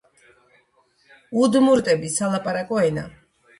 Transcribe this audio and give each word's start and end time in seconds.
უდმურტების 1.43 2.19
სალაპარაკო 2.25 2.83
ენა. 2.89 3.07